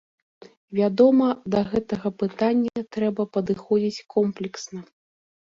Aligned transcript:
Вядома, 0.77 1.27
да 1.55 1.61
гэтага 1.73 2.07
пытання 2.23 2.85
трэба 2.97 3.27
падыходзіць 3.39 4.05
комплексна. 4.17 4.79